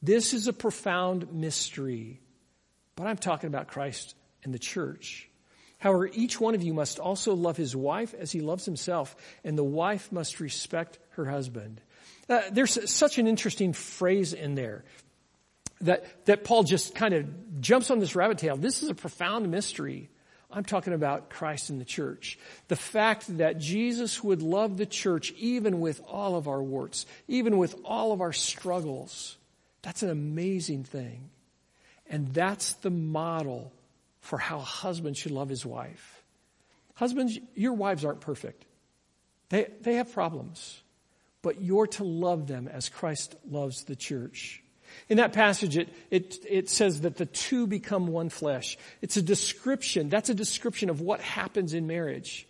[0.00, 2.22] This is a profound mystery,
[2.96, 5.29] but I'm talking about Christ and the church.
[5.80, 9.58] However, each one of you must also love his wife as he loves himself, and
[9.58, 11.80] the wife must respect her husband.
[12.28, 14.84] Uh, there's such an interesting phrase in there.
[15.80, 18.56] that, that Paul just kind of jumps on this rabbit tail.
[18.56, 20.10] This is a profound mystery.
[20.50, 22.38] I'm talking about Christ and the church.
[22.68, 27.56] The fact that Jesus would love the church even with all of our warts, even
[27.56, 29.36] with all of our struggles.
[29.82, 31.30] That's an amazing thing.
[32.08, 33.72] And that's the model
[34.20, 36.22] for how a husband should love his wife.
[36.94, 38.64] Husbands, your wives aren't perfect.
[39.48, 40.82] They, they have problems,
[41.42, 44.62] but you're to love them as Christ loves the church.
[45.08, 48.76] In that passage, it, it, it says that the two become one flesh.
[49.02, 50.08] It's a description.
[50.08, 52.46] That's a description of what happens in marriage.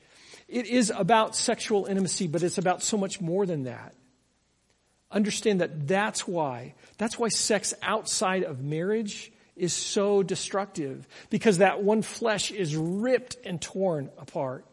[0.48, 3.94] It is about sexual intimacy, but it's about so much more than that.
[5.12, 11.06] Understand that that's why, that's why sex outside of marriage is so destructive.
[11.30, 14.64] Because that one flesh is ripped and torn apart.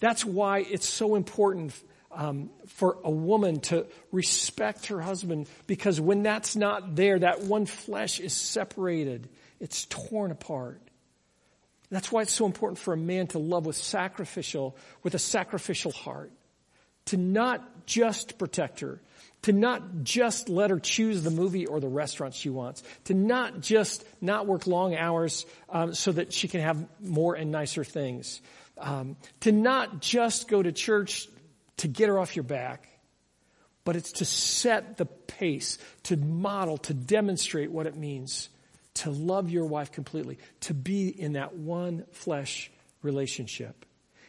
[0.00, 1.74] That's why it's so important
[2.12, 7.66] um, for a woman to respect her husband because when that's not there, that one
[7.66, 9.28] flesh is separated.
[9.60, 10.80] It's torn apart.
[11.90, 15.92] That's why it's so important for a man to love with sacrificial, with a sacrificial
[15.92, 16.32] heart.
[17.06, 19.00] To not just protect her.
[19.42, 22.82] To not just let her choose the movie or the restaurant she wants.
[23.04, 27.50] To not just not work long hours um, so that she can have more and
[27.50, 28.42] nicer things.
[28.76, 31.26] Um, to not just go to church
[31.78, 32.86] to get her off your back,
[33.84, 38.50] but it's to set the pace, to model, to demonstrate what it means
[38.94, 42.70] to love your wife completely, to be in that one flesh
[43.02, 43.86] relationship.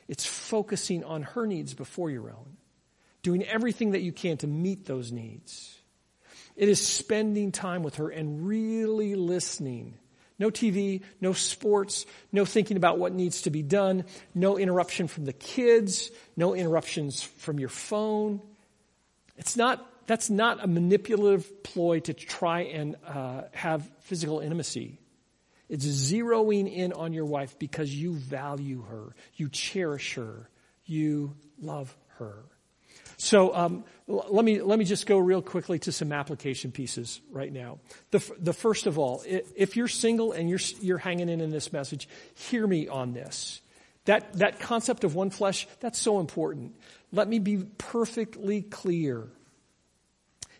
[0.07, 2.57] It's focusing on her needs before your own,
[3.23, 5.77] doing everything that you can to meet those needs.
[6.55, 9.97] It is spending time with her and really listening
[10.41, 15.25] no TV, no sports, no thinking about what needs to be done, no interruption from
[15.25, 18.41] the kids, no interruptions from your phone.
[19.37, 24.97] It's not, that's not a manipulative ploy to try and uh, have physical intimacy.
[25.69, 30.49] It's zeroing in on your wife because you value her, you cherish her,
[30.85, 32.33] you love her.
[33.21, 37.53] So um, let me let me just go real quickly to some application pieces right
[37.53, 37.77] now.
[38.09, 41.71] The the first of all, if you're single and you're you're hanging in in this
[41.71, 43.61] message, hear me on this.
[44.05, 46.75] That that concept of one flesh that's so important.
[47.11, 49.27] Let me be perfectly clear.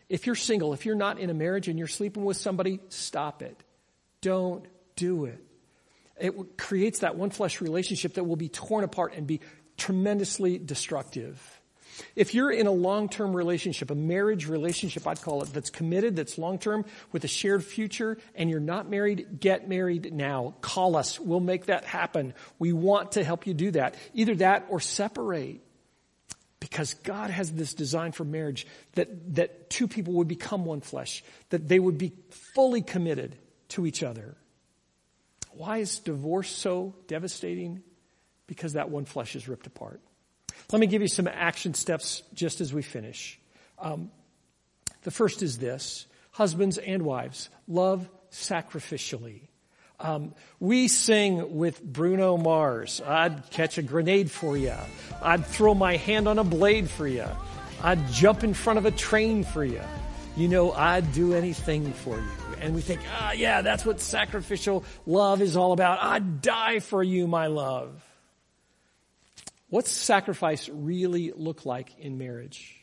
[0.08, 3.42] If you're single, if you're not in a marriage and you're sleeping with somebody, stop
[3.42, 3.58] it.
[4.22, 5.44] Don't do it.
[6.20, 9.40] It creates that one flesh relationship that will be torn apart and be
[9.78, 11.61] tremendously destructive.
[12.16, 16.38] If you're in a long-term relationship, a marriage relationship, I'd call it, that's committed, that's
[16.38, 20.56] long-term, with a shared future, and you're not married, get married now.
[20.62, 21.20] Call us.
[21.20, 22.34] We'll make that happen.
[22.60, 23.96] We want to help you do that.
[24.14, 25.62] Either that or separate.
[26.60, 31.24] Because God has this design for marriage that, that two people would become one flesh,
[31.50, 32.14] that they would be
[32.54, 33.36] fully committed
[33.70, 34.38] to each other.
[35.52, 37.82] Why is divorce so devastating?
[38.46, 40.02] Because that one flesh is ripped apart.
[40.72, 43.40] Let me give you some action steps just as we finish.
[43.80, 44.12] Um,
[45.04, 49.42] the first is this husbands and wives, love sacrificially.
[50.00, 53.02] Um, we sing with Bruno Mars.
[53.06, 54.74] I'd catch a grenade for you.
[55.22, 57.28] I'd throw my hand on a blade for you.
[57.84, 59.82] I'd jump in front of a train for you.
[60.36, 62.28] You know, I'd do anything for you.
[62.62, 66.00] And we think, ah, yeah, that's what sacrificial love is all about.
[66.02, 67.92] I'd die for you, my love.
[69.72, 72.78] What's sacrifice really look like in marriage?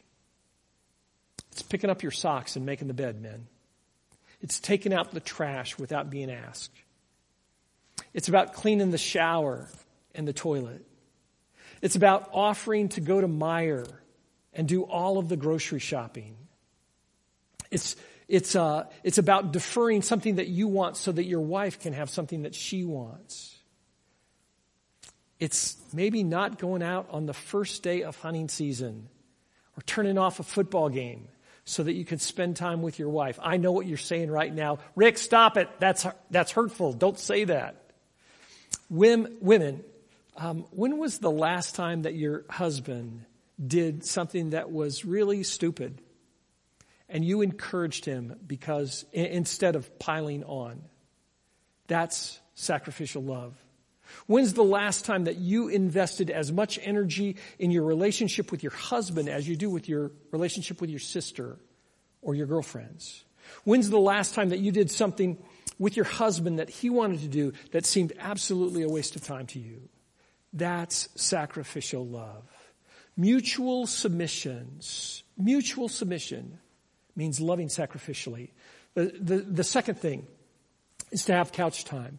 [1.53, 3.47] It's picking up your socks and making the bed, men.
[4.41, 6.73] It's taking out the trash without being asked.
[8.15, 9.69] It's about cleaning the shower
[10.15, 10.83] and the toilet.
[11.83, 13.87] It's about offering to go to Meijer
[14.55, 16.39] and do all of the grocery shopping.
[17.71, 17.97] It's,
[18.29, 22.09] it's, uh, it's about deferring something that you want so that your wife can have
[22.09, 23.58] something that she wants.
[25.41, 29.09] It's maybe not going out on the first day of hunting season
[29.77, 31.29] or turning off a football game
[31.65, 33.39] so that you can spend time with your wife.
[33.43, 34.79] I know what you're saying right now.
[34.97, 35.69] Rick, stop it.
[35.79, 36.95] That's, that's hurtful.
[36.95, 37.77] Don't say that.
[38.91, 39.85] Women,
[40.37, 43.25] um, when was the last time that your husband
[43.65, 46.01] did something that was really stupid
[47.09, 50.83] and you encouraged him because instead of piling on?
[51.87, 53.55] That's sacrificial love.
[54.27, 58.73] When's the last time that you invested as much energy in your relationship with your
[58.73, 61.59] husband as you do with your relationship with your sister
[62.23, 63.25] or your girlfriends?
[63.65, 65.39] When's the last time that you did something
[65.79, 69.47] with your husband that he wanted to do that seemed absolutely a waste of time
[69.49, 69.89] to you?
[70.53, 72.45] That's sacrificial love.
[73.17, 76.59] Mutual submissions, mutual submission
[77.17, 78.51] means loving sacrificially.
[78.95, 80.27] The, the, the second thing
[81.11, 82.19] is to have couch time.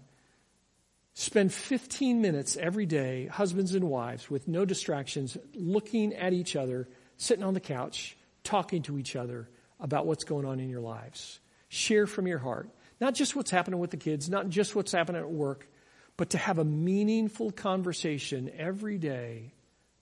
[1.19, 6.87] Spend 15 minutes every day, husbands and wives, with no distractions, looking at each other,
[7.17, 8.15] sitting on the couch,
[8.45, 9.49] talking to each other
[9.81, 11.41] about what's going on in your lives.
[11.67, 12.69] Share from your heart.
[13.01, 15.67] Not just what's happening with the kids, not just what's happening at work,
[16.15, 19.51] but to have a meaningful conversation every day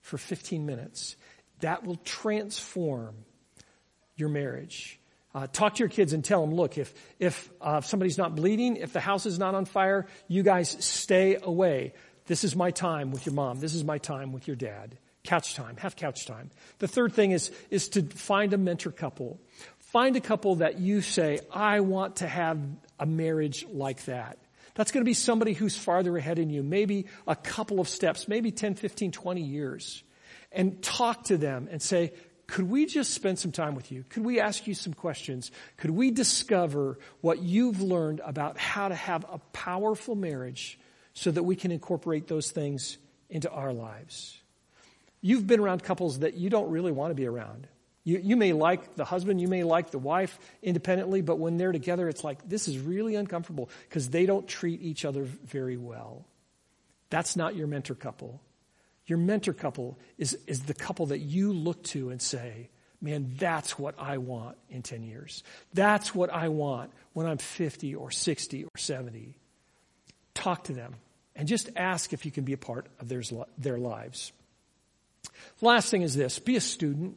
[0.00, 1.16] for 15 minutes.
[1.58, 3.16] That will transform
[4.14, 5.00] your marriage.
[5.34, 8.76] Uh, talk to your kids and tell them, look, if, if uh, somebody's not bleeding,
[8.76, 11.92] if the house is not on fire, you guys stay away.
[12.26, 13.60] This is my time with your mom.
[13.60, 14.96] This is my time with your dad.
[15.24, 15.76] Couch time.
[15.78, 16.50] Have couch time.
[16.78, 19.38] The third thing is, is to find a mentor couple.
[19.78, 22.58] Find a couple that you say, I want to have
[22.98, 24.38] a marriage like that.
[24.74, 28.28] That's going to be somebody who's farther ahead in you, maybe a couple of steps,
[28.28, 30.02] maybe 10, 15, 20 years.
[30.52, 32.12] And talk to them and say,
[32.48, 34.04] could we just spend some time with you?
[34.08, 35.50] Could we ask you some questions?
[35.76, 40.78] Could we discover what you've learned about how to have a powerful marriage
[41.12, 42.96] so that we can incorporate those things
[43.28, 44.38] into our lives?
[45.20, 47.66] You've been around couples that you don't really want to be around.
[48.04, 51.72] You, you may like the husband, you may like the wife independently, but when they're
[51.72, 56.24] together, it's like, this is really uncomfortable because they don't treat each other very well.
[57.10, 58.40] That's not your mentor couple.
[59.08, 62.68] Your mentor couple is, is the couple that you look to and say,
[63.00, 65.42] man, that's what I want in 10 years.
[65.72, 69.34] That's what I want when I'm 50 or 60 or 70.
[70.34, 70.94] Talk to them
[71.34, 73.22] and just ask if you can be a part of their,
[73.56, 74.30] their lives.
[75.62, 77.16] Last thing is this be a student.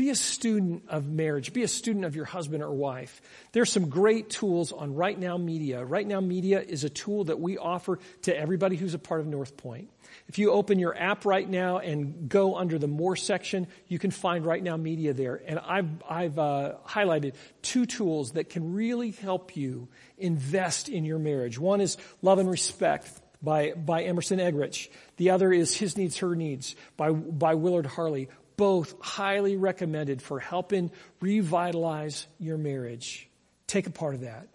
[0.00, 1.52] Be a student of marriage.
[1.52, 3.20] Be a student of your husband or wife.
[3.52, 5.84] There's some great tools on Right Now Media.
[5.84, 9.26] Right Now Media is a tool that we offer to everybody who's a part of
[9.26, 9.90] North Point.
[10.26, 14.10] If you open your app right now and go under the More section, you can
[14.10, 15.38] find Right Now Media there.
[15.46, 21.18] And I've, I've uh, highlighted two tools that can really help you invest in your
[21.18, 21.58] marriage.
[21.58, 23.06] One is Love and Respect
[23.42, 24.88] by, by Emerson Eggerichs.
[25.16, 28.28] The other is His Needs, Her Needs by, by Willard Harley.
[28.60, 33.26] Both highly recommended for helping revitalize your marriage.
[33.66, 34.48] Take a part of that.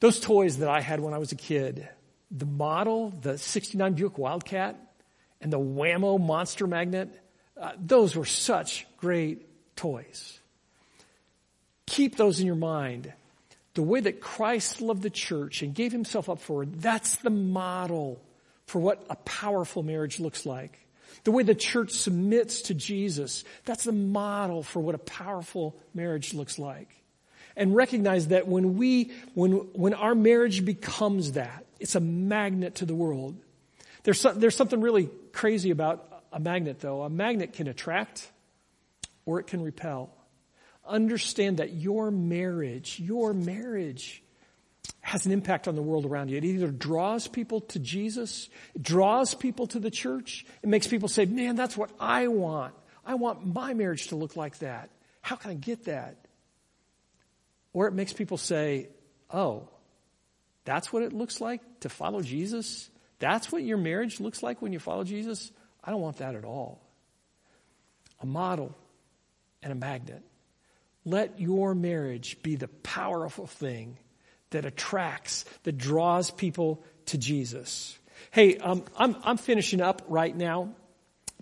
[0.00, 1.88] Those toys that I had when I was a kid,
[2.30, 4.76] the model, the 69 Buick Wildcat,
[5.40, 7.08] and the Wham-O Monster Magnet,
[7.58, 10.38] uh, those were such great toys.
[11.86, 13.10] Keep those in your mind.
[13.72, 17.30] The way that Christ loved the church and gave himself up for it, that's the
[17.30, 18.20] model
[18.66, 20.85] for what a powerful marriage looks like.
[21.26, 26.32] The way the church submits to Jesus, that's the model for what a powerful marriage
[26.32, 26.88] looks like.
[27.56, 32.86] And recognize that when we, when, when our marriage becomes that, it's a magnet to
[32.86, 33.34] the world.
[34.04, 37.02] There's, there's something really crazy about a magnet, though.
[37.02, 38.30] A magnet can attract
[39.24, 40.14] or it can repel.
[40.86, 44.22] Understand that your marriage, your marriage,
[45.06, 46.36] has an impact on the world around you.
[46.36, 51.08] It either draws people to Jesus, it draws people to the church, it makes people
[51.08, 52.74] say, Man, that's what I want.
[53.04, 54.90] I want my marriage to look like that.
[55.22, 56.16] How can I get that?
[57.72, 58.88] Or it makes people say,
[59.30, 59.68] Oh,
[60.64, 62.90] that's what it looks like to follow Jesus?
[63.20, 65.52] That's what your marriage looks like when you follow Jesus?
[65.84, 66.82] I don't want that at all.
[68.22, 68.76] A model
[69.62, 70.24] and a magnet.
[71.04, 73.98] Let your marriage be the powerful thing
[74.50, 77.98] that attracts, that draws people to Jesus.
[78.30, 80.74] Hey, um, I'm, I'm finishing up right now.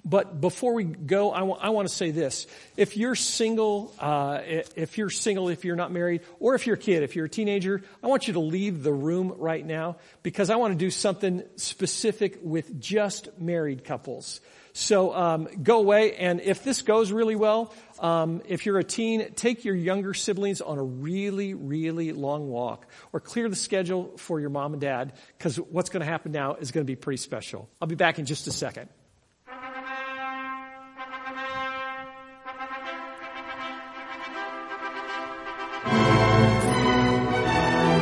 [0.06, 2.46] But before we go, I, w- I want to say this.
[2.76, 6.78] If you're single, uh, if you're single, if you're not married, or if you're a
[6.78, 10.50] kid, if you're a teenager, I want you to leave the room right now because
[10.50, 14.42] I want to do something specific with just married couples.
[14.76, 19.32] So um, go away, and if this goes really well, um, if you're a teen,
[19.34, 24.40] take your younger siblings on a really, really long walk, or clear the schedule for
[24.40, 27.18] your mom and dad because what's going to happen now is going to be pretty
[27.18, 27.68] special.
[27.80, 28.88] I'll be back in just a second.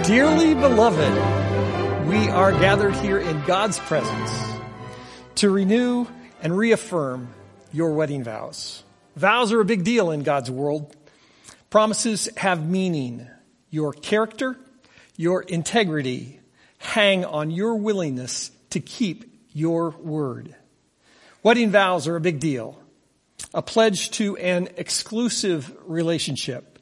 [0.07, 4.33] Dearly beloved, we are gathered here in God's presence
[5.35, 6.07] to renew
[6.43, 7.33] and reaffirm
[7.73, 8.85] your wedding vows.
[9.17, 10.95] Vows are a big deal in God's world.
[11.71, 13.27] Promises have meaning.
[13.71, 14.59] Your character,
[15.17, 16.41] your integrity
[16.77, 20.55] hang on your willingness to keep your word.
[21.43, 22.79] Wedding vows are a big deal.
[23.55, 26.79] A pledge to an exclusive relationship,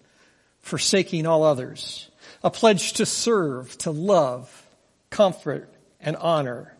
[0.60, 2.10] forsaking all others
[2.42, 4.66] a pledge to serve, to love,
[5.10, 6.74] comfort, and honor.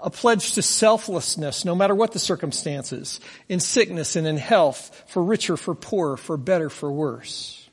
[0.00, 5.22] A pledge to selflessness, no matter what the circumstances, in sickness and in health, for
[5.22, 7.68] richer, for poorer, for better, for worse.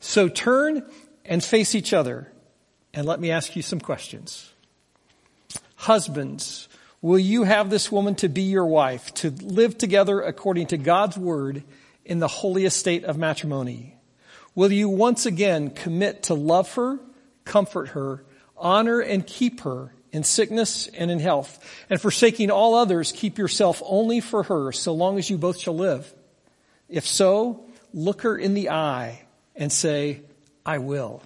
[0.00, 0.84] So turn
[1.24, 2.32] and face each other
[2.96, 4.50] and let me ask you some questions.
[5.76, 6.66] Husbands,
[7.02, 11.18] will you have this woman to be your wife, to live together according to God's
[11.18, 11.62] word
[12.06, 13.96] in the holy estate of matrimony?
[14.54, 16.98] Will you once again commit to love her,
[17.44, 18.24] comfort her,
[18.56, 21.58] honor and keep her in sickness and in health,
[21.90, 25.76] and forsaking all others, keep yourself only for her so long as you both shall
[25.76, 26.12] live?
[26.88, 29.22] If so, look her in the eye
[29.54, 30.22] and say,
[30.64, 31.22] I will.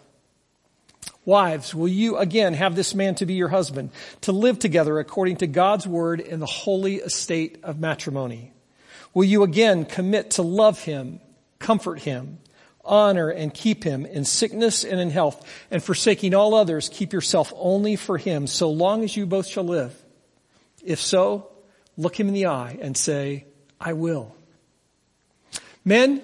[1.24, 3.90] Wives, will you again have this man to be your husband,
[4.22, 8.52] to live together according to God's word in the holy estate of matrimony?
[9.12, 11.20] Will you again commit to love him,
[11.58, 12.38] comfort him,
[12.84, 17.52] honor and keep him in sickness and in health, and forsaking all others, keep yourself
[17.56, 19.94] only for him, so long as you both shall live?
[20.82, 21.50] If so,
[21.96, 23.46] look him in the eye and say,
[23.80, 24.34] I will.
[25.84, 26.22] Men,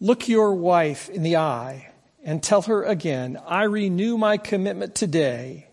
[0.00, 1.90] look your wife in the eye
[2.24, 5.68] and tell her again, I renew my commitment today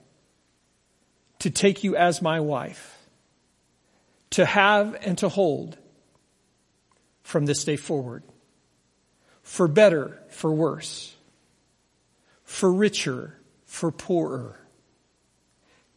[1.39, 2.97] to take you as my wife,
[4.31, 5.77] to have and to hold
[7.23, 8.23] from this day forward,
[9.45, 11.15] for better, for worse,
[12.43, 13.37] for richer,
[13.67, 14.59] for poorer,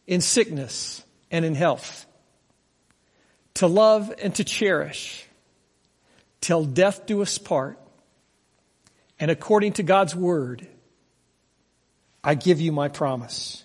[0.05, 2.05] in sickness and in health,
[3.55, 5.25] to love and to cherish,
[6.41, 7.79] till death do us part.
[9.19, 10.67] And according to God's word,
[12.23, 13.63] I give you my promise.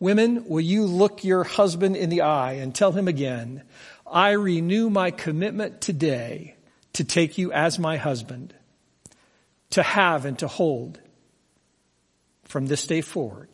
[0.00, 3.62] Women, will you look your husband in the eye and tell him again,
[4.10, 6.56] I renew my commitment today
[6.94, 8.54] to take you as my husband,
[9.70, 11.00] to have and to hold
[12.44, 13.48] from this day forward,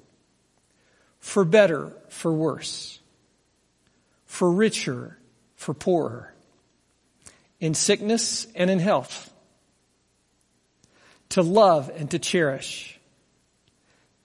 [1.18, 3.00] for better, for worse,
[4.26, 5.18] for richer,
[5.56, 6.32] for poorer,
[7.60, 9.32] in sickness and in health,
[11.30, 12.98] to love and to cherish,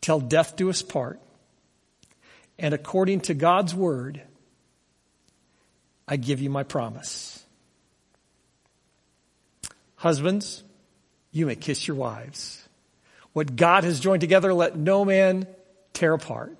[0.02, 1.20] till death do us part.
[2.58, 4.22] And according to God's word,
[6.08, 7.45] I give you my promise.
[10.06, 10.64] Husbands,
[11.32, 12.64] you may kiss your wives.
[13.34, 15.48] What God has joined together, let no man
[15.94, 16.56] tear apart.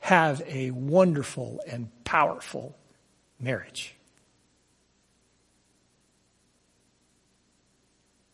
[0.00, 2.76] Have a wonderful and powerful
[3.38, 3.94] marriage.